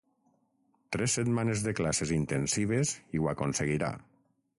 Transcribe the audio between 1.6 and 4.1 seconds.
de classes intensives i ho aconseguirà.